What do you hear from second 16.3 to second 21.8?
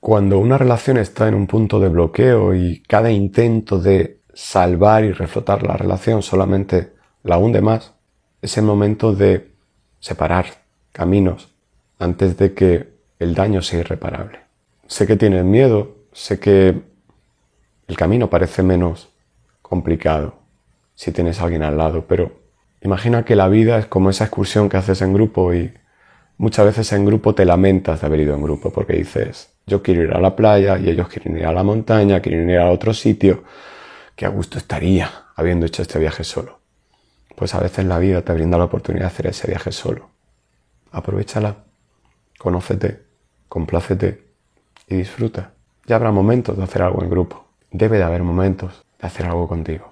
que el camino parece menos complicado si tienes a alguien al